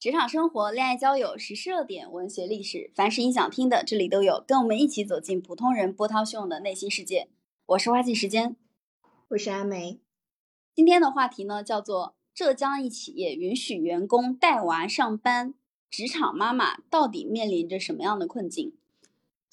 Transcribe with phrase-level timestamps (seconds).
[0.00, 4.44] 职场生活、恋爱交友、时事热点、文学历史，凡是你想听的，这里都有。
[4.46, 7.26] 跟我们一起走进普通人波涛汹涌的内心世界。
[7.66, 8.54] 我是花季时间，
[9.30, 9.98] 我是阿梅。
[10.72, 15.54] 今天的话题呢，叫做浙江一企业允许员工带娃上班，
[15.90, 18.74] 职场妈妈到底面临着什么样的困境？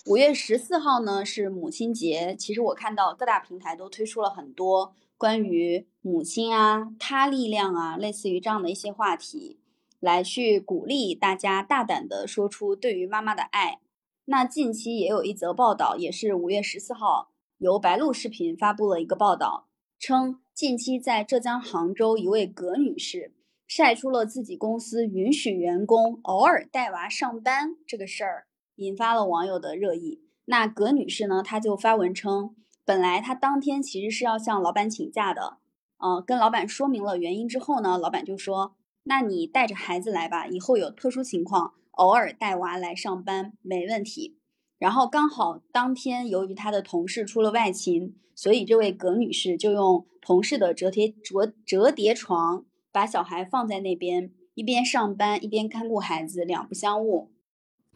[0.05, 9.57] 五月十四号呢是母亲节，其实我看到各大平台都推出了很多关于母亲啊、她力量啊，类似于这样的一些话题。
[9.99, 13.79] 来去鼓励大家大胆的说出对于妈妈的爱。
[14.25, 19.67] 那近期也有一则报道，也是五月十四号，由白鹿视频发布了一个报道，
[19.99, 23.33] 称近期在浙江杭州一位葛女士
[23.67, 30.21] 晒出了自己公司允许员工偶尔带娃上班这个事儿，引发了网友的热议。
[30.45, 35.57] 那葛女士呢，她就发文称，本来她当天其实是要向老板请假的，
[35.97, 38.75] 嗯，跟老板说明了原因之后呢，老板就说。
[39.07, 44.39] 那你带着孩子来吧，以后有特殊情况，偶尔带娃来上班没问题。
[44.79, 57.31] 然后刚好当天由于她的同事出了外勤，所以这位葛女士就用同事的折叠折折叠床把小孩放在那边，一边上班一边看顾孩子，两不相误。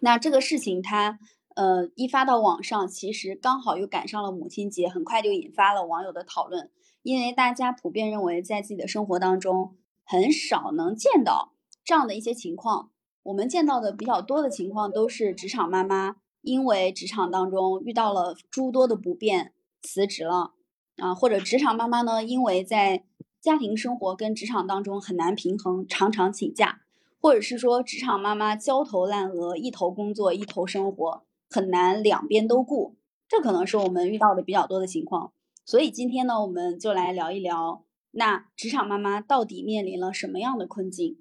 [0.02, 1.18] 那这个事情她
[1.56, 6.70] 呃一发到网上，其实刚好又赶上了母亲节，很快就引发了网友的讨论，
[7.02, 9.76] 因为大家普遍认为在自己的生活当中。
[10.12, 11.54] 很少能见到
[11.86, 12.90] 这样的一些情况，
[13.22, 20.54] 我们见到的比较多的情况都是职场妈妈因为职场当中遇到了诸多的不便辞职了
[20.98, 23.04] 啊，或者职场妈妈呢因为在
[23.40, 26.82] 家庭生活跟职场当中很难平衡，常常请假，
[27.22, 31.22] 或者是说职场妈妈焦头烂额，一头工作一头生活，
[31.52, 32.96] 很难两边都顾，
[33.28, 35.34] 这可能是我们遇到的比较多的情况。
[35.64, 37.84] 所以今天呢，我们就来聊一聊。
[38.12, 41.18] 那职场妈妈到底面临了什么样的困境？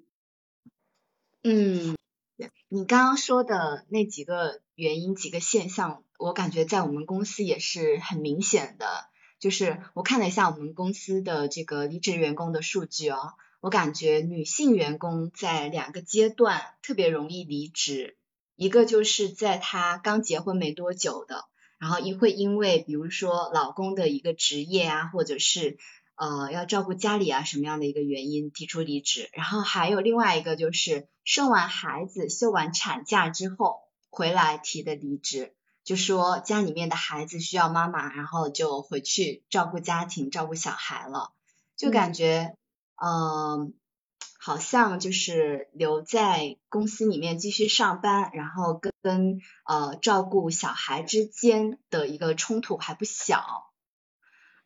[1.43, 1.95] 嗯，
[2.67, 9.09] 你刚刚说的那几个原因、几个现象，我感觉在我们公司也是很明显的。
[9.39, 18.17] 就是我看了一下我们公司的这个离职员工的数据哦，我感觉女性员工在两个阶段特别容易离职，
[18.57, 21.45] 一个就是在她刚结婚没多久的，
[21.77, 25.77] 然后一会因为比如说老公的一个职业啊，或者是
[26.19, 29.29] 呃，要照顾家里啊，什么样的一个原因提出离职？
[29.31, 35.53] 然后还有另外一个就是生完孩子休完产假之后回来提的离职，
[35.85, 41.31] 就说家里面的孩子需要妈妈，然后就回去照顾家庭、照顾小孩了，
[41.77, 42.53] 就感觉
[43.01, 43.73] 嗯，
[44.37, 53.68] 好像就是留在公司里面继续上班，然后跟跟呃照顾小孩之间的一个冲突还不小。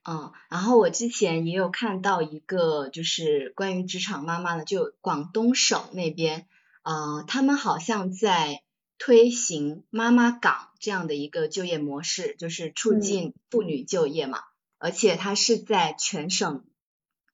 [0.06, 6.46] 嗯，然后我之前也有看到一个，就是关于职场妈妈的，就广东省那边，
[6.82, 8.64] 呃，他们好像在
[8.98, 14.40] 推行妈妈岗这样的一个就业模式，就是促进妇女就业嘛，
[14.78, 16.66] 而且它是在全省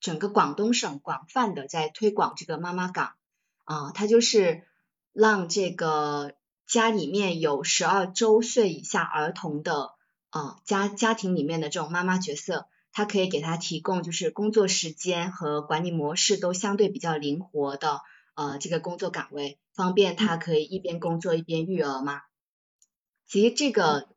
[0.00, 3.14] 整个广东省广泛的在推广这个妈妈岗，
[3.64, 4.62] 啊，它就是
[5.12, 6.34] 让这个
[6.68, 9.90] 家里面有十二周岁以下儿童的。
[10.30, 18.00] 啊，家家庭里面的这种妈妈角色，她可以给她提供就是工作时间和管理模式都相对比较灵活的
[18.34, 22.22] 呃这个工作岗位，方便她可以一边工作一边育儿嘛。
[23.26, 24.08] 其实这个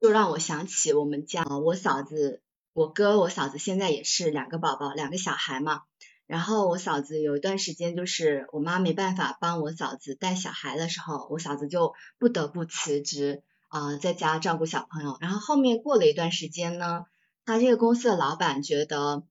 [0.00, 2.42] 就让我想起我们家我嫂子、
[2.74, 5.82] 我哥、我嫂子现在也是两个宝宝，两个小孩嘛。
[6.26, 13.42] 然后我嫂子有一段时间就是我妈没办法帮我嫂子带小孩的时候，我嫂子就不得不辞职。
[13.74, 17.06] 啊，在家照顾小朋友，然后后面过了一段时间呢，
[17.44, 19.24] 他这个公司的老板觉得，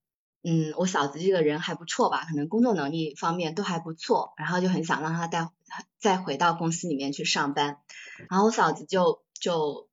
[0.43, 5.49] 嗯，我嫂子这个人还不错吧，可能工作能力方面都还不错，然后就很想让他带
[5.97, 7.77] 再回到公司里面去上班，
[8.29, 9.87] 然后我嫂子就就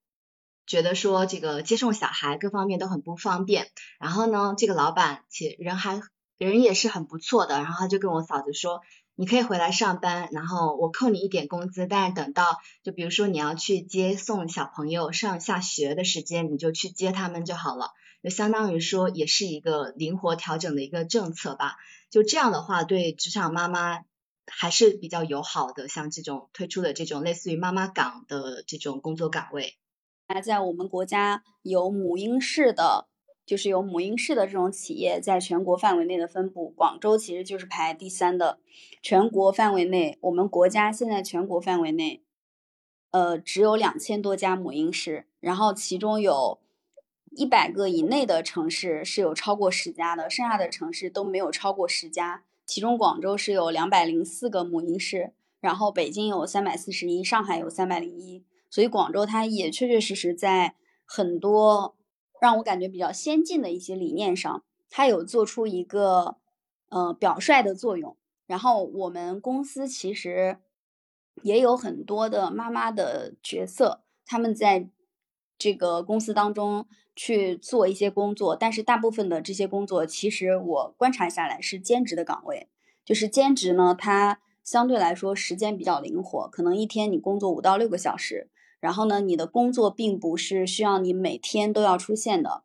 [0.67, 3.69] 觉得说这个接送小孩各方面都很不方便，
[4.01, 6.03] 然后呢，这个老板其人还
[6.39, 8.81] 人也是很不错的，然后他就跟我嫂子说。
[9.21, 17.91] 你可以回来上班，然后我扣你一点工资，但是等到就比如说你要去接送小朋友上下学的时间，你就去接他们就好了，
[18.23, 21.77] 就相当于说也是一个灵活调整的一个政策吧。
[22.09, 24.05] 就这样的话，对职场妈妈
[24.47, 29.77] 还是比较友好的，像这种推出的这种类似于妈妈岗的这种工作岗位。
[30.29, 33.10] 那在我们国家有母婴室的。
[33.51, 38.61] 就是有母婴室的这种企业，在全国范围内的分布，广州其实就是排第三的。
[39.03, 42.23] 全国范围内，我们国家现在全国范围内，
[43.11, 46.61] 呃，只有两千多家母婴室，然后其中有
[47.33, 52.45] 一百个以内的城市是有超过十家的，剩下的城市都没有超过十家。
[52.65, 61.97] 其中广州是有两百零四个母婴室，然后北京有三百四十一，上海有三百零一，所以广州它也确确实实在很多
[62.41, 66.37] 让我感觉比较先进的一些理念上，它有做出一个
[66.89, 68.17] 呃表率的作用。
[68.47, 70.59] 然后我们公司其实
[71.43, 74.89] 也有很多的妈妈的角色，他们在
[75.57, 82.69] 这个公司当中去做一些工作，但是大部分的这些工作，其实我观察下来是兼职的岗位。
[83.05, 92.63] 就是兼职呢，它相对来说时间比较灵活，可能一天你工作五到六个小时，然后呢，你的工作并不是需要你每天都要出现的，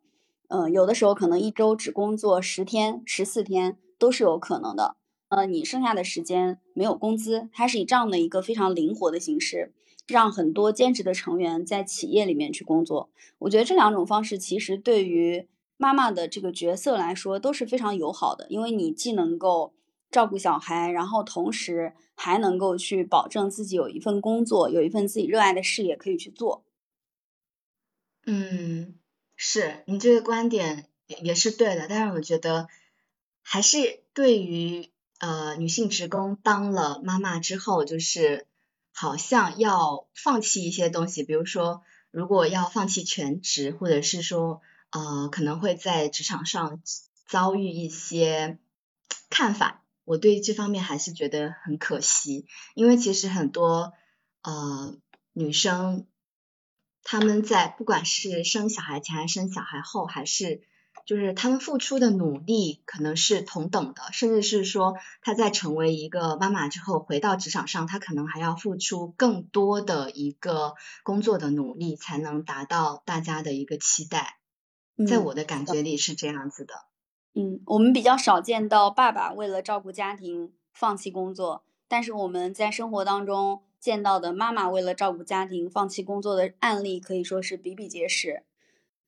[0.48, 4.96] 嗯，有的时候可能一周只工作十天、十四天都是有可能的。
[5.28, 9.74] 呃，你剩下的时间没有工资，它是以这样的一个非常灵活的形式，
[10.06, 13.10] 让很多兼职的成员在企业里面去工作。
[13.40, 19.74] 我觉得这两种方式其实对于妈妈的这个角色来说都是非常友好的，因为你既能够
[20.16, 26.64] 照顾小孩，然后同时还能够去保证自己有一份工作，有一份自己热爱的事业可以去做。
[28.24, 28.94] 嗯，
[29.36, 32.68] 是你这个观点也也是对的，但是我觉得
[33.42, 34.90] 还是对于。
[35.18, 38.46] 呃，女性职工当了妈妈之后，就是
[38.92, 41.80] 好像要放弃一些东西，比如说，
[42.10, 44.60] 如果要放弃全职，或者是说，
[44.90, 46.82] 呃，可能会在职场上
[47.26, 48.58] 遭遇一些
[49.30, 53.92] 看法，我对这方面还是觉得很可惜，因为其实很多
[54.42, 54.96] 呃
[55.34, 56.06] 女生，
[57.02, 60.62] 她们在不管是生小孩前还是生小孩后，还是。
[61.04, 70.74] 就是她们付出的努力可能是同等的，甚至是说她在成为一个妈妈之后回到职场上，她可能还要付出更多的一个
[71.04, 74.38] 工作的努力，才能达到大家的一个期待。
[75.06, 76.74] 在我的感觉里是这样子的。
[76.74, 76.95] 嗯，
[77.38, 88.42] 嗯我们比较少见到爸爸为了照顾家庭放弃工作，但是我们在生活当中见到的妈妈为了照顾家庭放弃工作的案例可以说是比比皆是。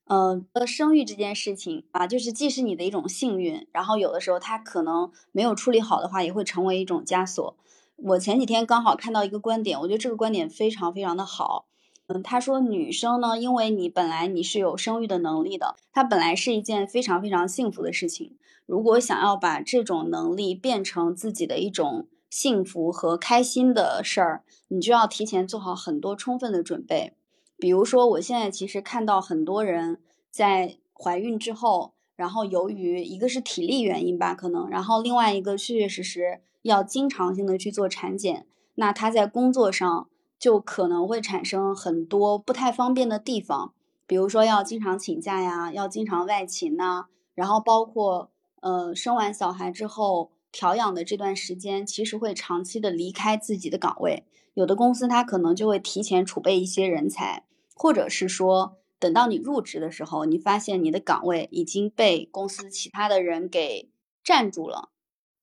[0.05, 7.55] 嗯，呃，生育这件事情啊，就是既是你的一种幸运，然后有的时候它可能没有处理好的话，也会成为一种枷锁。
[7.95, 11.65] 我前几天刚好看到一个观点，我觉得这个观点非常非常的好。
[12.11, 18.35] 嗯，他说女生呢，因为你本来你是有生育的能力的，它本来是一件非常非常幸福的事情。
[18.65, 27.13] 如果想要把这种能力变成自己的一种幸福和开心的事儿，你就要提前做好很多充分的准备。
[27.57, 29.99] 比如说，我现在其实看到很多人
[30.31, 40.09] 在怀孕之后，然后由于一个是体力原因吧，可能，然后另外一个确确实实要经常性的去做产检，那他在工作上
[40.39, 43.73] 就可能会产生很多不太方便的地方，
[44.07, 48.31] 比如说要经常请假呀，要经常外勤呐，然后包括
[48.61, 57.43] 呃生完小孩之后调养的这段时间，其实会长期的离开自己的岗位，有的公司它可能就会提前储备一些人才。
[57.75, 63.89] 或者是说，等到你入职的时候，你发现你的岗位已经被公司其他的人给
[64.21, 64.89] 占住了，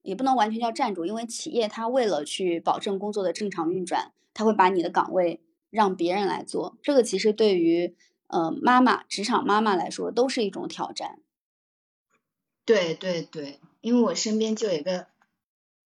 [0.02, 5.40] 也不能完全叫占住，因为企业它为了去保证工作的正常运转，它会把你的岗位
[5.70, 6.76] 让别人来做。
[6.82, 7.96] 这个其实对于
[8.28, 11.18] 呃妈妈、职场妈妈来说都是一种挑战。
[12.64, 15.06] 对对对，因为我身边就有一个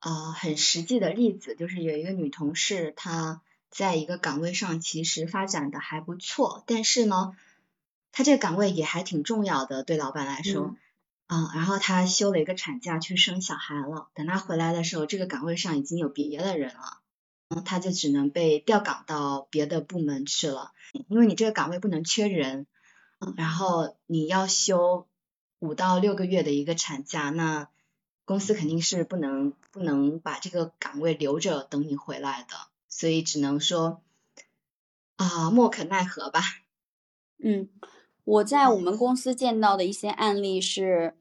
[0.01, 3.41] 呃很实际的例子，就是有一个女同事，她。
[3.73, 7.37] 在一个岗位上，其实发展的还不错，但是呢，
[8.11, 10.75] 她这个岗位也还挺重要的，对老板来说，
[11.29, 17.00] 嗯，然后她休了一个产假去生小孩了，等她回来的时候，这个岗位上已经有别的人了，嗯，
[17.65, 20.73] 他就只能被调岗到别的部门去了，
[21.09, 22.67] 因为你这个岗位不能缺人，
[23.19, 25.09] 嗯，然后你要休
[25.59, 27.69] 五到六个月的一个产假，那
[28.25, 32.55] 公司肯定是不能不能把这个岗位留着等你回来的。
[32.89, 34.03] 所以只能说
[35.17, 36.41] 啊，莫可奈何吧。
[37.43, 37.69] 嗯，
[38.25, 41.17] 我在我们公司见到的一些案例是，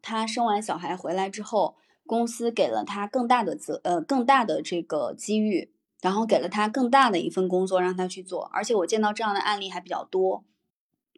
[0.00, 1.76] 他生完小孩回来之后，
[2.08, 8.50] 公司给了他更大的责呃更大的这个机遇，然后给了他更大的一份工作让他去做。
[8.54, 10.42] 而且我见到这样的案例还比较多。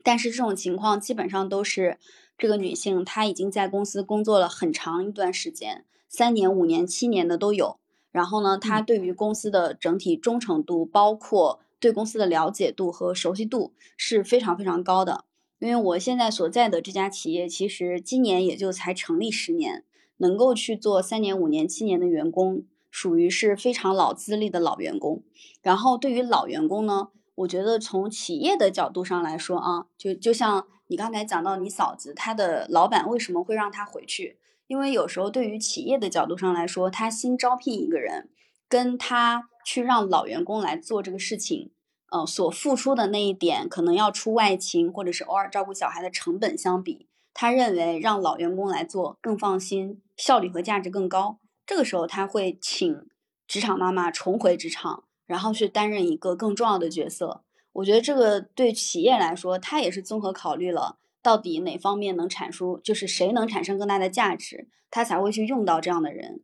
[0.03, 1.99] 但是这种情况基本上都是
[2.37, 7.79] 这个女性她已经在公司工作了很长一段时间，三年、五年、七年的都有。
[8.11, 15.25] 然后呢，她对于公司的整体忠诚度，包括对公司的了解度和熟悉度是非常非常高的。
[15.61, 19.85] 因为我现在所在的这家企业，其实今年也就才成立十年，
[20.21, 25.23] 能够去做三年、五年、七年的员工，属于是非常老资历的老员工。
[25.61, 34.39] 然后对于老员工呢，我觉得从企业的角度上来说啊，就就像你刚才讲到你嫂子，她的老板为什么会让她回去？
[34.67, 38.29] 因为有时候对于企业的角度上来说，他新招聘一个人，
[38.69, 41.73] 跟他去让老员工来做这个事情，
[42.13, 51.39] 呃，所付出的那一点可能要出外勤或者是偶尔照顾小孩的成本相比，他认为让老员工来做更放心，效率和价值更高。
[51.67, 53.09] 这个时候他会请
[53.47, 57.45] 职场妈妈重回职场，然后去担任一个更重要的角色。
[57.73, 60.99] 我觉得这个对企业来说，他也是综合考虑了。
[61.23, 66.43] 到底哪方面能产出，就是谁能产生更大的价值，他才会去用到这样的人。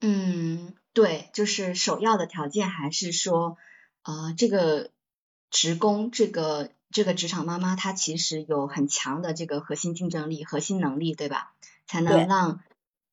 [0.00, 3.56] 嗯，对，就是首要的条件还是说，
[4.04, 4.92] 呃，这个
[5.50, 11.52] 职工，这个这个职场妈妈，她其实有很强的这个核心竞争力、核心能力，对吧？
[11.86, 12.60] 才能让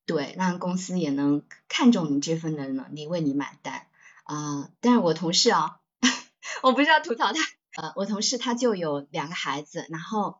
[0.06, 3.88] 对让公司也能看重你这份的能力，为你买单
[4.24, 4.70] 啊。
[4.82, 5.80] 但是我同事啊，
[6.64, 7.40] 我不是要吐槽他。
[7.82, 10.40] 呃，我同事他就有两个孩子，然后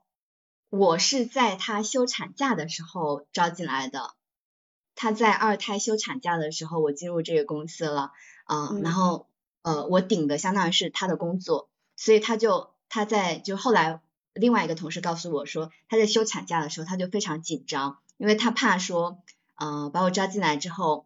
[0.70, 4.14] 我是在他休产假的时候招进来的。
[4.96, 8.12] 他在二胎休产假的时候，我进入这个公司了，
[8.46, 9.28] 啊，然后
[9.62, 14.02] 呃，我顶的相当于是他的工作，所以他就他在就后来
[14.34, 19.20] 另外一个同事告诉我说，他在休产假的时候他就非常紧张，因为他怕说，
[19.56, 21.06] 呃，把我招进来之后。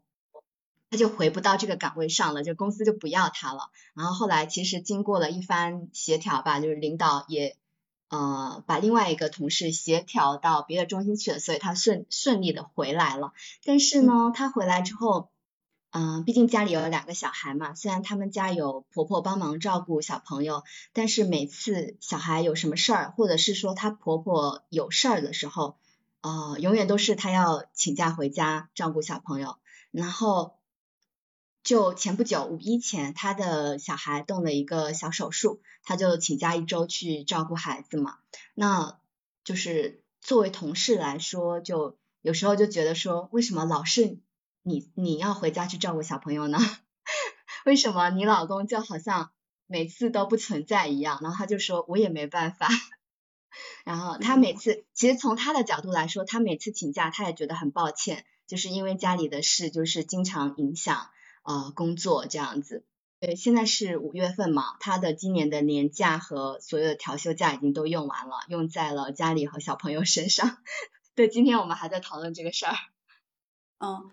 [0.93, 3.69] 他就回不到这个岗位上了，就公司就不要他了。
[3.93, 7.55] 然后后来其实经过了一番协调吧，就是领导也
[8.09, 13.31] 呃把另外一个同事协调到别的中心去了，所以他顺顺利的回来了。
[13.63, 15.30] 但是呢，他回来之后，
[15.91, 25.77] 嗯，毕竟家里有两个小孩嘛，虽然他们家有婆婆帮忙照顾小朋友，但是每次小孩有什么事儿，或者是说她婆婆有事儿的时候，
[26.21, 29.57] 呃，永远都是她要请假回家照顾小朋友，
[29.91, 30.55] 然后。
[31.63, 38.17] 就前不久五一前，他的小孩动了一个小手术，他就请假一周去照顾孩子嘛。
[38.55, 38.97] 那
[39.43, 44.17] 就是作为同事来说，就有时候就觉得说，为什么老是
[44.63, 46.57] 你你要回家去照顾小朋友呢？
[47.65, 49.31] 为什么你老公就好像
[49.67, 51.19] 每次都不存在一样？
[51.21, 52.67] 然后他就说，我也没办法。
[53.85, 61.09] 然后他每次，其实从他的角度来说，他每次请假他也觉得很抱歉，就是因为家里的事就是经常影响。
[61.43, 62.85] 呃，工作这样子，
[63.19, 70.59] 对，现在是五月份嘛，他的今年的年假和所有的调休假已经都用完了，用在了家里和小朋友身上。
[71.15, 72.75] 对，今天我们还在讨论这个事儿。
[73.79, 74.11] 嗯，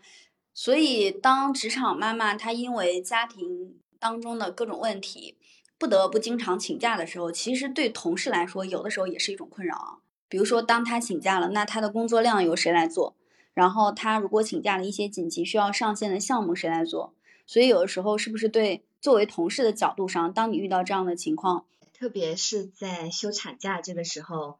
[0.60, 5.36] 所以当职场妈妈她因为家庭当中的各种问题，
[5.78, 9.98] 不得不经常请假的时候，其实对同事来说，有的时候也是一种困扰啊。
[10.28, 13.14] 比如说，当她请假了，那她的工作量由谁来做？
[13.54, 17.14] 然后她如果请假了一些紧急需要上线的项目，谁来做？
[17.46, 24.58] 所以有的时候是不是对作为同事的角度上，当你遇到这样的情况，特别是在休产假这个时候，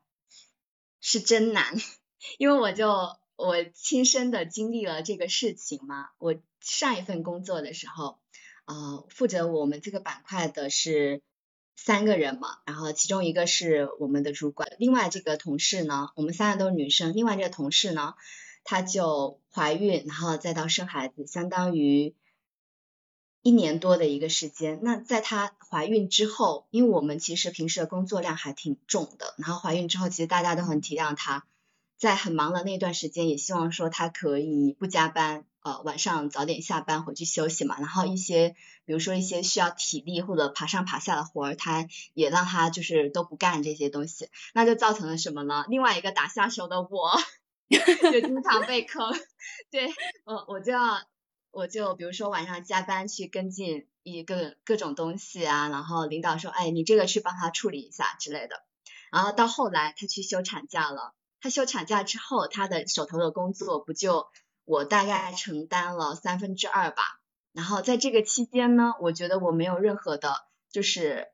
[1.01, 1.75] 是真难，
[2.39, 6.11] 因为我就我亲身的经历了这个事情嘛。
[6.19, 8.19] 我上一份工作的时候，
[8.65, 11.23] 呃，负责我们这个板块的是
[11.77, 18.15] 三个人嘛，然后其中一个是我们的主管，另外这个同事呢，我们三个都是女生，另外这个同事呢，
[18.65, 22.15] 她就怀孕，然后再到生孩子，相当于。
[23.41, 31.47] 一年多的一个时间，那在她怀孕之后，因为我们其实平时的工作量还挺重的，然后怀孕之后，其实大家都很体谅她，
[31.99, 37.77] 在很忙的那段时间，也希望说他可以不加班，呃，晚上早点下班回去休息嘛。
[37.79, 45.65] 然后一些，比如说一些需要体力或者爬上爬下的活儿，他也让他就是都不干这些东西，那就造成了什么呢？
[45.69, 47.19] 另外一个打下手的我，
[48.13, 49.13] 就经常被坑，
[49.71, 49.93] 对
[50.25, 51.03] 我我就要。
[51.51, 58.63] 我就比如说晚上加班去跟进一个各种东西啊，然后领导说，哎，你这个去帮他处理一下之类的。
[59.11, 64.27] 然后到后来他去休产假了，他休产假之后，他的手头的工作不就
[64.65, 67.03] 我大概承担了三分之二吧。
[67.53, 70.35] 然后在这个期间呢，我觉得我没有任何的，
[70.71, 71.29] 就是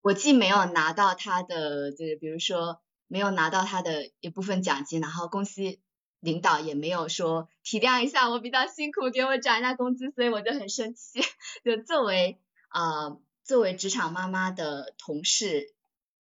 [0.00, 5.78] 我既没有拿到他的，就是比如说没有拿到他的一部分奖金，然后公司。
[6.20, 11.20] 领导也没有说体谅一下我比较辛苦，给我涨一下工资，所以我就很生气。
[11.62, 15.74] 就作为啊，作为职场妈妈的同事，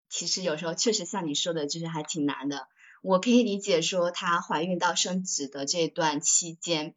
[0.09, 2.65] 其实有时候确实像你说的，就是还挺难的。
[3.03, 6.95] 我可以理解说她怀孕到生子的这段期间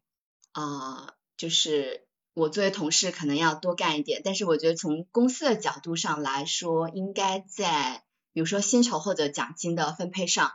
[0.53, 10.53] 啊，就是我作为同事可能要多干一点，但是我觉得从公司的角度上来说，应该在比如说薪酬或者奖金的分配上。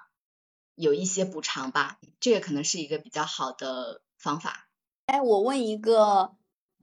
[0.76, 4.70] 有一些补偿吧，这个可能是一个比较好的方法。
[5.06, 6.32] 哎，我问一个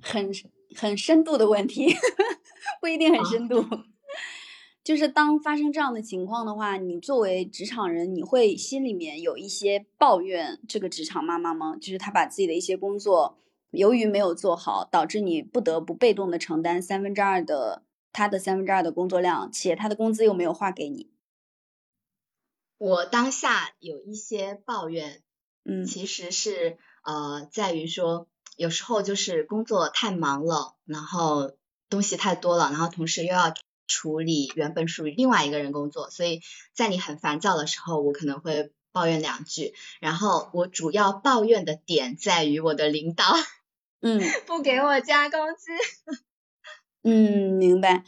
[0.00, 0.30] 很
[0.76, 1.96] 很深度的问题，
[2.80, 3.64] 不一定很深度，
[4.88, 11.76] 就是当发生这样的情况的话，你作为职场人，你会心里面有一些抱怨这个职场妈妈吗？
[11.76, 13.36] 就是她把自己的一些工作
[13.70, 21.10] 由于没有做好，导致你不得不被动的承担三分之二的她的三分之二的工作量，且她的工资又没有划给你。
[22.78, 25.22] 我当下有一些抱怨，
[25.66, 28.26] 嗯，其实是呃在于说，
[28.56, 31.52] 有时候就是工作太忙了，然后
[31.90, 33.52] 东西太多了，然后同时又要。
[33.88, 36.40] 处理原本属于另外一个人工作，所以
[36.72, 39.74] 在你很烦躁的时候，我可能会抱怨两句。
[39.98, 43.24] 然后我主要抱怨的点在于我的领导，
[44.02, 45.72] 嗯， 不给我加工资。
[47.02, 48.04] 嗯，明白。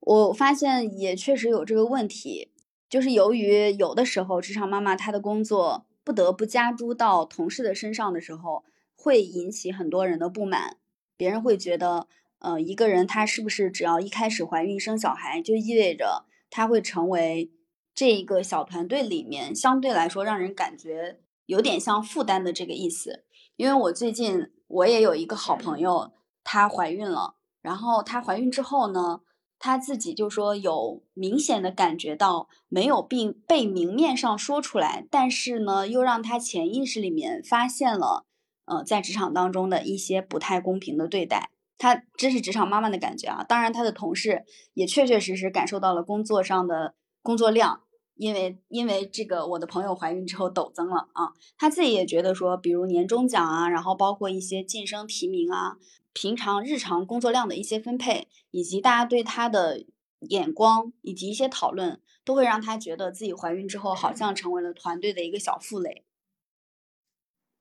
[0.00, 2.52] 我发现也确实有这个问题，
[2.88, 8.64] 就是由于有的时候职场妈妈她的工作不得不加诸到同事的身上的时候，
[8.94, 10.76] 会引起很多人的不满，
[11.16, 12.06] 别人会觉得。
[12.44, 17.50] 呃，一个人她是不是只要一开始怀孕生小孩，就意味着她会成为
[17.94, 23.24] 这一个小团队里面相对来说让人感觉有点像负担的这个意思？
[23.56, 29.20] 因为我最近我也有一个好朋友，她怀孕了，然后她怀孕之后呢，
[29.58, 38.26] 她自己就说有明显的感觉到没有并被明面上说出来，但是呢，又让她潜意识里面发现了，
[38.66, 41.48] 呃，在职场当中的一些不太公平的对待。
[41.76, 47.82] 他真是职场妈妈的感觉啊，当然他的同事也确确实实感受到了工作上的工作量，
[48.16, 55.76] 因为因为这个我的朋友怀孕之后陡增了啊，他自己也觉得说，比如年终奖啊，然后包括一些晋升提名啊，
[56.12, 59.84] 平常日常工作量的一些分配，以及大家对他的
[60.20, 66.04] 眼光以及一些讨论，都会让他觉得自己怀孕之后好像成为了团队的一个小负累。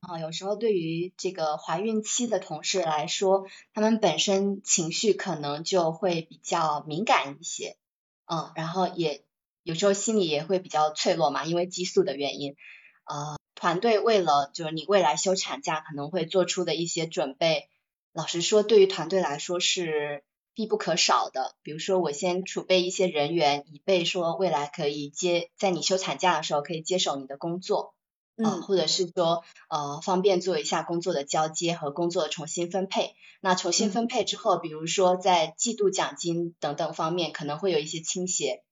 [0.05, 7.77] 啊，有时候对于这个怀孕期的同事来说，他们本身情绪可能就会比较敏感一些，
[8.25, 9.23] 嗯，然后也
[9.63, 12.57] 有时候心里也会比较脆弱嘛，因为激素的原因。
[13.05, 17.69] 呃，团队为了就是你未来休产假可能会做出的一些准备，
[18.11, 21.55] 老实说，对于团队来说是必不可少的。
[21.63, 27.93] 比如说，我先储备一些人员，以备说未来可以接在你休产假的时候可以接手你的工作。
[28.35, 33.15] 嗯，或者是说，呃，方便做一下工作的交接和工作的重新分配。
[33.41, 38.63] 那重新分配之后，比如说在季度奖金等等方面，可能会有一些倾斜。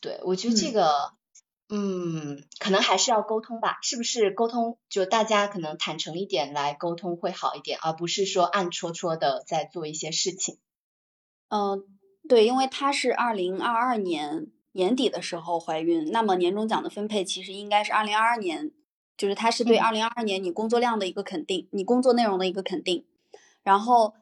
[0.00, 1.14] 对，我觉得这个，
[1.68, 4.30] 嗯，可能还是要沟通吧，是不是？
[4.30, 10.58] 沟通就大家可能坦诚一点来沟通会好一点，而不是说暗戳戳的在做一些事情。
[11.48, 11.82] 嗯，
[12.28, 14.52] 对，因为她是二零二二年。
[14.72, 18.72] 年底的时候怀孕，那么年终奖的分配其实应该是二零二二年，
[19.16, 23.04] 就是它是对二零二二年你工作量的一个肯定，你工作内容的一个肯定。
[23.62, 24.14] 然后，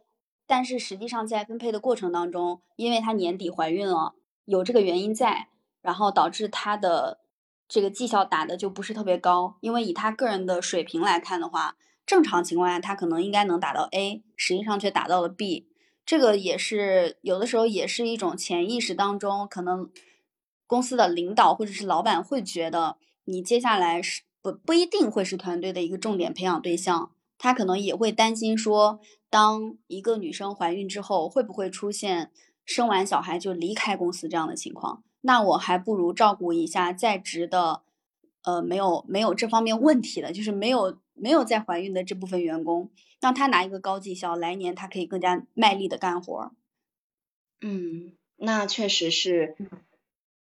[0.47, 5.49] 但是实际上在分配的过程当中，因为她年底怀孕了，有这个原因在，
[5.83, 7.21] 然后导致她的
[7.69, 9.57] 这个绩效打的就不是特别高。
[9.61, 11.77] 因为以她个人的水平来看的话，
[12.07, 15.69] 正常情况下她可能应该能打到 A，实际上却打到了 B。
[16.07, 19.91] 这个也是有的时候也是一种潜意识当中可能。
[20.67, 32.31] 公司的领导或者是老板会觉得你接下来是不不一定会是团队的一个重点培养对象，他可能也会担心说，当一个女生怀孕之后，会不会出现
[32.67, 35.03] 生完小孩就离开公司这样的情况？
[35.23, 37.85] 那我还不如照顾一下在职的，
[38.43, 42.91] 呃，没有没有这方面问题的，就是没有没有在怀孕的这部分员工，
[43.23, 46.53] 让他拿一个高绩效，来年他可以更加卖力的干活。
[47.63, 49.57] 嗯，那确实是。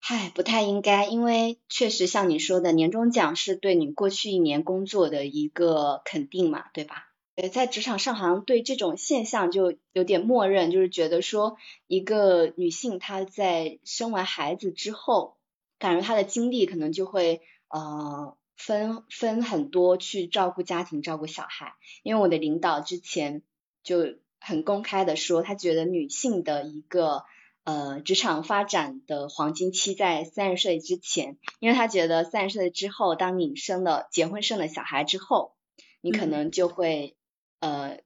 [0.03, 7.11] 嗨，不太应该，因为确实像你说的，年终奖是对你过去一年工作的一个肯定嘛，对吧？
[7.35, 15.37] 呃，在职场上好像对这种现象就有点默认，就是觉得说一个女性她在生完孩子之后，
[15.77, 21.75] 感觉她的精力可能就会呃分分很多去照顾家庭、照顾小孩。
[22.01, 23.43] 因为我的领导之前
[23.83, 27.23] 就很公开的说，他觉得女性的一个。
[27.63, 35.53] 呃，职场发展的黄金期在三十岁之前，因为他觉得三十岁之后，当你生了结婚生了小孩之后，
[36.01, 37.15] 你可能就会
[37.59, 37.99] 呃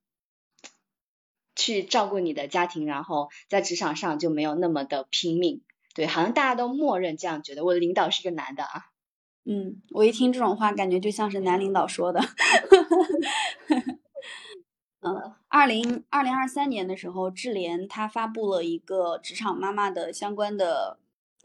[1.56, 5.62] 去照顾你的家庭，然后在职场上就没有那么的拼命。
[5.94, 7.64] 对，好像大家都默认这样觉得。
[7.64, 8.88] 我的领导是个男的啊。
[9.46, 12.20] 嗯，我一听这种话，感觉就像是男领导说的。
[15.08, 20.98] 嗯，二零二零二三年的时候，智联它发布了一个职场妈妈的相关的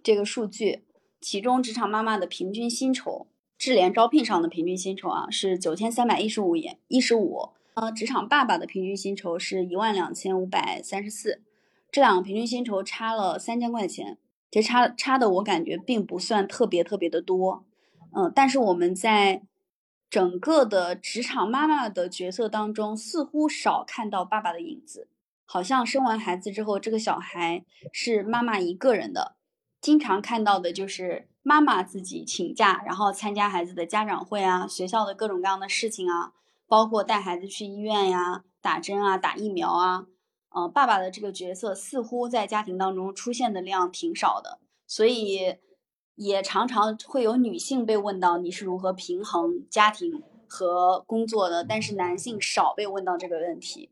[0.03, 0.83] 这个数据，
[1.21, 3.27] 其中职场妈妈的平均薪酬，
[3.59, 11.43] 智联招聘上的平均薪酬啊是九千三百一十五元一十五，呃，职场爸爸的平均薪酬是一万两千五百三十四，
[11.93, 14.17] 这两个平均薪酬差了三千块钱。
[14.51, 17.65] 其实差差的我感觉并不算特别特别的多，
[18.17, 19.43] 嗯，但是我们在
[20.11, 25.09] 整个的职场妈妈的角色当中，似乎少看到爸爸的影子，
[25.47, 29.37] 好像生完孩子之后，这个小孩是妈妈一个人的，
[29.81, 36.33] 经常看到的就是妈妈自己请假，然后参加孩子的家长会啊，学校的各种各样的事情啊，
[36.67, 40.07] 包括带孩子去医院呀、打针啊、打疫苗啊。
[40.53, 45.55] 呃，爸爸的这个角色似乎在家庭当中出现的量挺少的，所以
[46.23, 53.89] 也常常会有女性被问到你是如何平衡家庭和工作的，但是男性少被问到这个问题。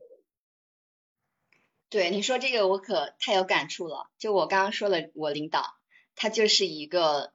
[1.89, 4.11] 对你说这个，我可太有感触了。
[4.19, 5.79] 就我刚刚说了，我领导
[6.17, 7.33] 他就是一个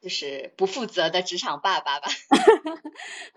[0.00, 2.08] 就是不负责的职场爸爸吧，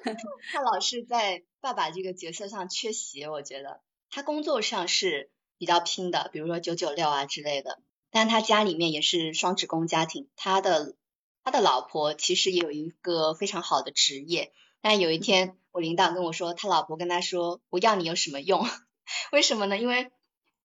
[0.54, 3.82] 他老是在爸爸这个角色上缺席，我觉得。
[4.10, 10.96] 他工作上是比较拼的，比如说九九六啊之类的，但他家里面也是双职工家庭，他的
[11.44, 18.68] 他的老婆其实也有一个非常好的职业，但有一天我领导跟我说，他老婆跟他说，我要你有什么用？
[19.32, 19.78] 为什么呢？
[19.78, 20.12] 因为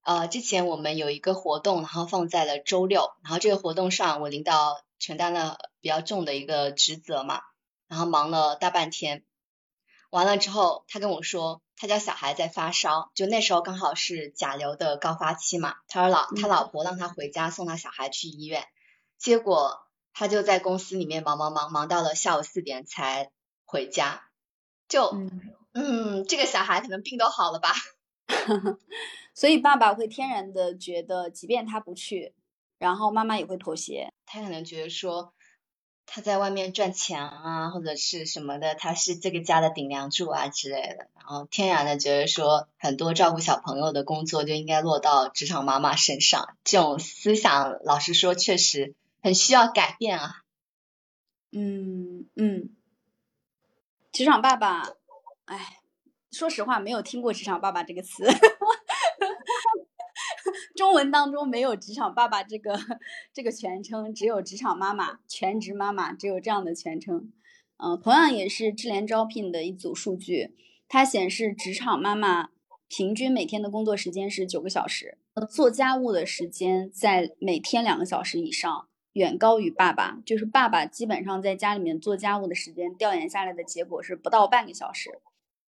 [0.01, 7.41] 呃之前我们有一个活动，然后放在了周六，然后这个活动上我领导承担了比较重的一个职责嘛，
[7.87, 9.23] 然后忙了大半天，
[10.09, 11.61] 完了之后他跟我说。
[11.79, 15.75] 他家小孩在发烧，就那时候刚好是甲流的高发期嘛。
[15.87, 18.65] 他说老他老婆让他回家送他小孩去医院，
[19.19, 19.77] 结果
[20.11, 23.29] 他就在公司里面忙忙忙忙到了下午四点才
[23.63, 24.23] 回家。
[24.87, 25.15] 就
[25.75, 27.75] 嗯，这个小孩可能病都好了吧。
[29.35, 32.33] 所以爸爸会天然的觉得，即便他不去，
[32.79, 34.11] 然后妈妈也会妥协。
[34.25, 35.35] 他可能觉得说。
[36.09, 50.43] 他在外面赚钱啊，或者是什么的，他是这个家的顶梁柱啊之类的，然后天然的觉得说很多照顾小朋友的工作就应该落到职场妈妈身上，这种思想，老实说确实很需要改变啊。
[51.51, 52.69] 嗯嗯，
[54.11, 54.83] 职场爸爸，
[55.45, 55.79] 哎，
[56.31, 58.25] 说实话没有听过职场爸爸这个词。
[60.77, 62.79] 中文当中没有职场爸爸这个
[63.33, 67.33] 这个全称，只有职场妈妈、全职妈妈，只有这样的全称。
[67.77, 70.55] 嗯，同样也是智联招聘的一组数据，
[70.87, 72.49] 它显示职场妈妈
[72.87, 75.17] 平均每天的工作时间是九个小时，
[75.49, 80.19] 做家务的时间在每天两个小时以上，远高于爸爸。
[80.23, 85.09] 就是爸爸基本上在家里面做家务的时间，调研下来的结果是不到半个小时，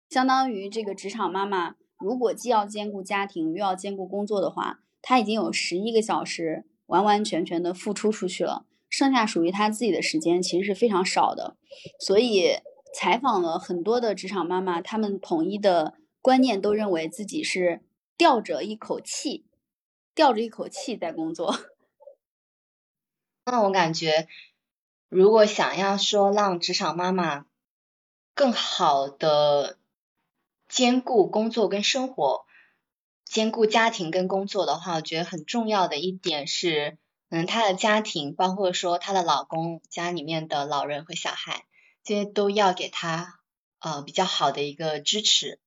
[0.07, 4.81] 相当于这个职场妈妈如果既要兼顾家庭又要兼顾工作的话。
[5.01, 11.55] 他已经有十一个小时完完全全的付出出去了，剩下属于他自己的时间其实是非常少的。
[11.99, 12.57] 所以
[12.93, 17.81] 采访了很多的职场妈妈，他们统一的观念都认为自己是
[18.17, 19.45] 吊着一口气，
[20.13, 21.55] 吊着一口气在工作。
[23.45, 24.27] 那我感觉，
[25.07, 27.45] 如果想要说让职场妈妈
[28.33, 29.77] 更好的
[30.67, 32.45] 兼顾工作跟生活。
[33.29, 36.97] 兼顾家庭跟工作的话，我觉得很重要的一点是，
[37.29, 41.63] 嗯，她的家庭，包括说她的老公家里面的老人和小孩，
[42.03, 43.39] 这些都要给她
[43.81, 45.59] 呃比较好的一个支持，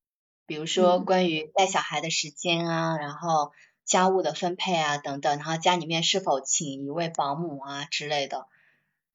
[0.45, 3.53] 比如说关于带小孩的时间啊，然后
[3.85, 8.49] 家务的分配啊等等，然后家里面是否请一位保姆啊之类的，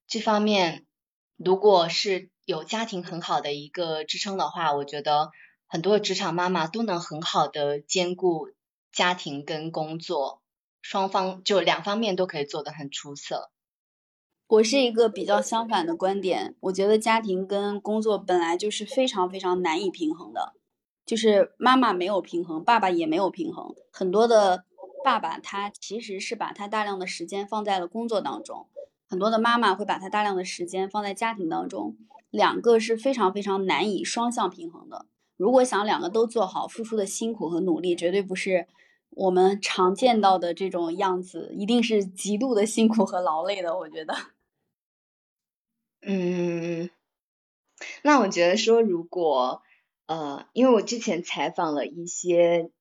[0.08, 0.86] 这方面
[1.36, 5.32] 如果是有家庭很好的一个支撑的话，我觉得。
[5.68, 8.50] 很多职场妈妈都能很好的兼顾
[8.94, 10.42] 家庭跟工作，
[10.82, 13.52] 双方就两方面都可以做得很出色。
[14.48, 20.54] 我是一个比较相反的观点，我觉得家庭跟工作本来就是非常非常难以平衡的，
[21.06, 23.76] 就是妈妈没有平衡，爸爸也没有平衡。
[23.92, 24.64] 很多的
[25.04, 28.70] 爸爸他其实是把他大量的时间放在了工作当中，
[29.10, 31.98] 很多的妈妈会把他大量的时间放在家庭当中，
[32.30, 35.08] 两个是非常非常难以双向平衡的。
[35.38, 38.68] 如果想两个都做好，付出的辛苦和努力绝对不是
[39.12, 43.78] 我们常见到的这种样子，一定是极度的辛苦和劳累的。
[43.78, 44.16] 我觉得，
[46.02, 46.90] 嗯，
[48.02, 49.62] 那我觉得说，如果
[50.08, 52.72] 呃，因为我之前采访了一些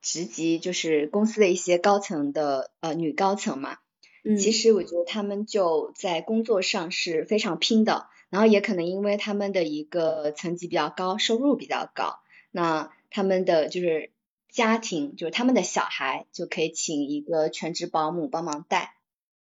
[0.00, 3.78] 职级，就是公司的一些高层的呃女高层嘛，
[4.24, 8.08] 嗯，其实我觉得他们就在工作上是非常拼的。
[8.30, 14.12] 然后也可能因为他们的一个层级比较高，收入比较高，那他们的就是
[14.50, 18.94] 家庭，就是他们的小孩就可以请一个全职保姆帮忙带，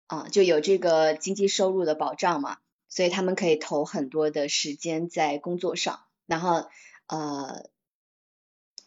[0.07, 2.57] 啊，就有这个经济收入的保障嘛，
[2.89, 6.65] 所以他们可以投很多的时间在工作上，然后
[7.07, 7.65] 呃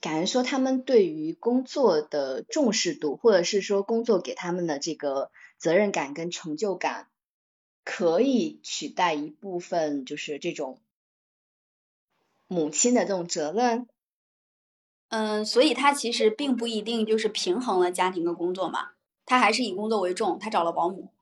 [0.00, 7.08] 感觉说他们对于工作的重视度，或者是说工作给他们的这个责任感跟成就感，
[7.86, 10.80] 可以取代一部分就是这种
[12.48, 13.86] 母亲的这种责任。
[15.08, 18.88] 嗯，所以他其实并不一定就是平衡了家庭跟工作嘛，
[19.24, 21.12] 他还是以工作为重，他找了保姆。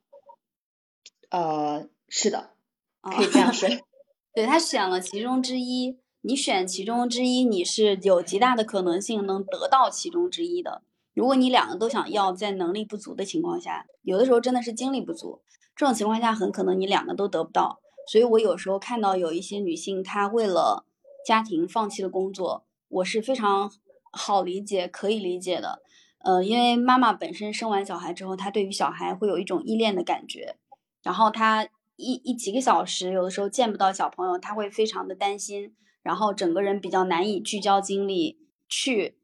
[1.28, 2.54] 呃，是的，
[3.02, 3.68] 可以这样说。
[4.32, 10.82] 对他选了其中之一，你选其中之一，你是有极大的可能性能得到其中之一的。
[11.12, 15.42] 如果你两个都想要，在能力不足的情况下，有的时候真的是精力不足，
[15.76, 17.80] 这种情况下很可能你两个都得不到。
[18.06, 20.86] 所以我有时候看到有一些女性，她为了
[21.26, 23.70] 家庭放弃了工作，我是非常
[24.12, 25.82] 好理解、可以理解的。
[26.18, 30.56] 呃，因为妈妈本身生完小孩之后，她对于小孩会有一种依恋的感觉，
[31.02, 31.68] 然后她。
[31.96, 38.36] 一一几个小时，有的时候见不到小朋友，他会非常的担心，然后整个人比较难以聚焦精力
[38.68, 39.16] 去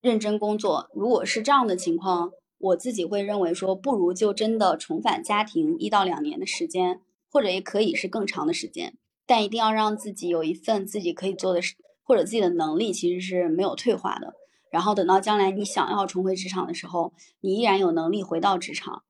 [0.00, 0.88] 认真工作。
[0.94, 2.30] 如果是这样的情况，
[2.60, 8.96] 我自己会认为说，不如就真的重返家庭一到两年的时间，或者也可以是更长的时间，
[9.26, 14.34] 但一定要让自己有一份自己可以做的事，或者自己的能力其实是没有退化的。
[14.70, 19.02] 然后等到将来你想要重回职场的时候，你依然有能力回到职场。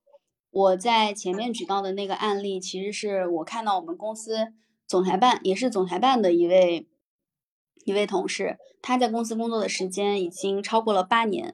[0.52, 4.52] 我在前面举到的那个案例，其实是我看到我们公司
[4.86, 6.88] 总裁办，也是总裁办的一位
[7.84, 11.52] 一位同事，他在公司工作的时间已经超过了八年。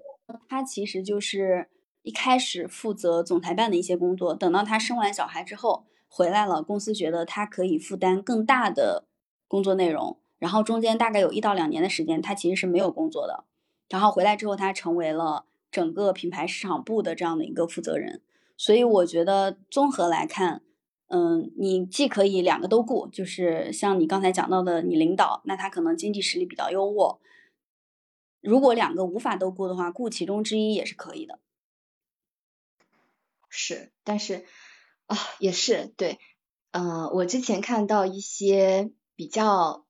[0.48, 1.68] 他其实就是
[2.06, 9.08] 一开始负责总裁办的一些工作，等到他生完小孩之后回来了，公司觉得他可以负担更大的
[9.48, 13.42] 工作内容，然后中间大概有一到两年的时间，他其实是没有工作的。
[13.88, 18.22] 然后回来之后，他成为了整个品牌市场部的这样的一个负责人。
[18.56, 20.62] 所以我觉得综合来看，
[21.08, 27.18] 嗯，你既可以两个都顾，就是像你刚才讲到的，你领导那他可能经济实力比较优渥。
[28.42, 31.40] 如果两个无法都顾的话，顾其中之一也是可以的。
[33.48, 34.44] 是，但是
[35.06, 36.18] 啊，也是对，
[36.72, 39.86] 嗯，我之前看到一些比较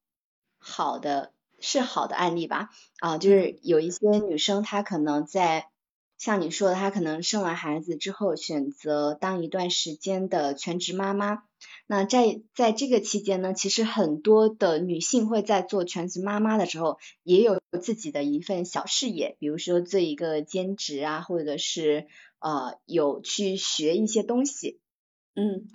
[0.59, 5.69] 好的是好的案例吧，啊，就是有一些女生她可能在。
[6.19, 11.43] 像你说的，她可能生完孩子之后选择当一段时间的全职妈妈。
[11.87, 22.07] 那在在这个期间呢，其实很多的女性会在做全职妈妈的时候，也有自己的一份小事业，比如说做一个兼职啊，或者是
[22.41, 24.81] 呃有去学一些东西。
[25.35, 25.69] 嗯，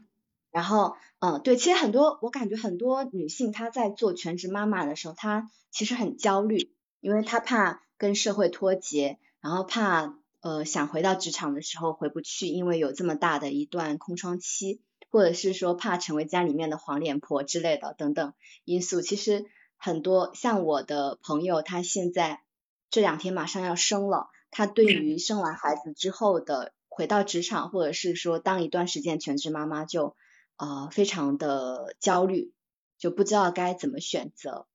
[0.51, 10.17] 然后嗯对，其实很多我感觉很多女性她在做全职妈妈的时候，她其实很焦虑，因为她怕跟社会脱节，然后怕。
[10.43, 19.01] 呃，想回到职场的时候回不去，因为有这么大的一段空窗期，或者是说怕成为家里面的黄脸婆之类的等等因素。
[19.01, 19.45] 其实
[19.77, 22.41] 很多像我的朋友，他现在
[22.89, 30.15] 这两天马上要生了，他对于生完孩子之后的回到职场，或者是说当一段时间全职妈妈，就
[30.55, 32.53] 呃非常的焦虑，
[32.97, 34.65] 就不知道该怎么选择。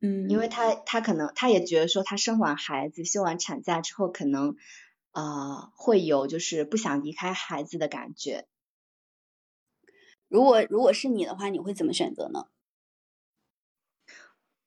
[0.00, 4.56] 嗯，因为他他可能他也觉得说，他生完孩子休完产假之后，可能。
[5.12, 8.46] 啊，会有就是不想离开孩子的感觉。
[10.30, 12.46] 如果如果是你的话，你会怎么选择呢？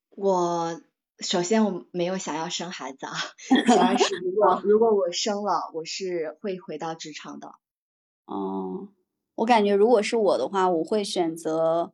[0.09, 0.81] 我
[1.19, 3.13] 首先我没有想要生孩子啊，
[3.65, 7.55] 主要是如果如果我生了，我是会回到职场的。
[8.25, 8.89] 哦，
[9.35, 11.93] 我感觉如果是我的话，我会选择，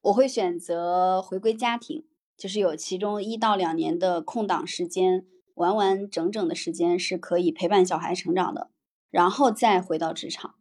[0.00, 2.06] 我会选择回归家庭。
[2.36, 5.24] 就是有其中一到两年的空档时间，
[5.54, 8.70] 完完整整的时间是可以陪伴小孩成长的，
[9.14, 10.56] 然后再回到职场。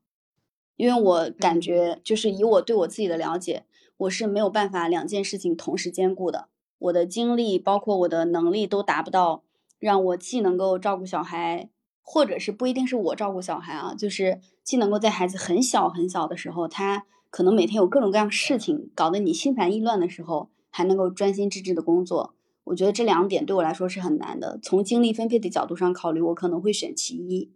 [0.76, 3.66] 因为我感觉，就是以我对我自己的了解，
[3.98, 6.50] 我是没有办法两件事情同时兼顾的。
[6.78, 9.44] 我的精力包括我的能力都达不到，
[9.80, 11.72] 让我既能够照顾小孩，
[12.04, 20.52] 或者是不一定是我照顾小孩啊，就是既能够在孩子很小很小的时候，他可能每天有各种各样事情搞得你心烦意乱的时候。
[20.76, 24.58] 还能够专心致志的工作，我觉得这两点对我来说是很难的。
[24.60, 27.52] 从精力分配的角度上考虑，我可能会选其一。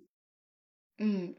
[0.98, 1.36] 嗯，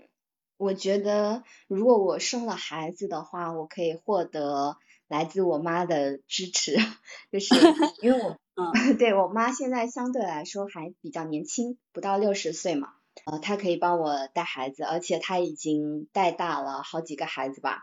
[0.56, 4.76] 我觉得如果我生了孩子的话，我可以获得
[5.08, 6.76] 来自我妈的支持，
[7.32, 7.54] 就是
[8.02, 12.88] 因为我，嗯， 对我妈现在相对来说还比较年轻，不到六十岁嘛，
[13.26, 17.82] 呃，她可以帮我带孩子，而且她已经带大了好几个孩子吧。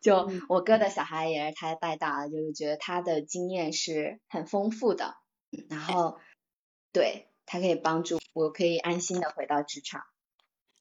[0.00, 5.16] 就我哥的小孩也是他带大的，就是觉得他的经验是很丰富的，
[5.70, 6.18] 然后
[6.92, 10.02] 对他可以帮助我，可以安心的回到职场。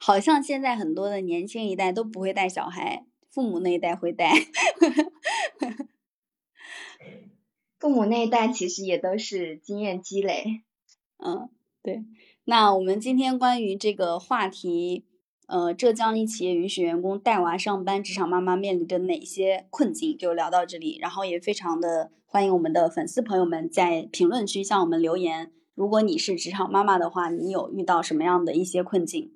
[0.06, 4.34] 好像现在很多的年轻一代都不会带小孩，父母那一代会带。
[7.80, 10.64] 父母那一代其实也都是经验积累。
[11.26, 11.48] 嗯，
[11.82, 12.04] 对。
[12.44, 15.06] 那我们今天关于这个话题，
[15.48, 20.98] 呃，浙江一企业允许员工带娃上班，职场妈妈面临着哪些困境，就聊到这里。
[21.00, 25.54] 然后也非常的欢迎我们的粉丝朋友们在评论区向我们留言。
[25.76, 29.32] 如果你是职场妈妈的话，你有遇到什么样的一些困境？